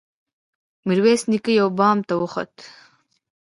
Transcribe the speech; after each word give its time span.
ميرويس 0.87 1.21
نيکه 1.31 1.51
يوه 1.59 1.71
بام 1.77 1.97
ته 2.07 2.13
وخوت. 2.21 2.55